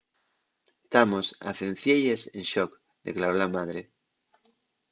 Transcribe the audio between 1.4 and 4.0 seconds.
a cencielles en shock” declaró la madre